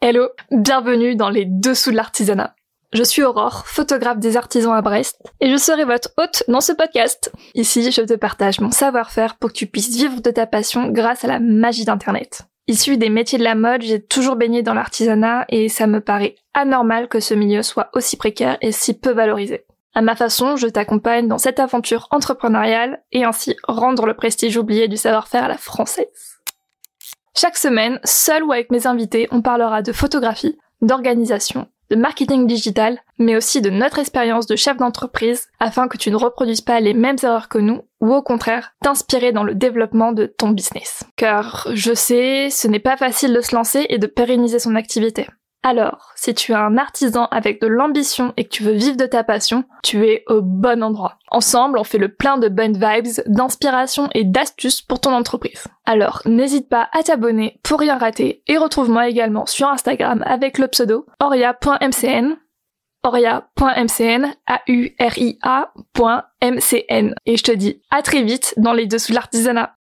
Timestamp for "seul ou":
28.04-28.52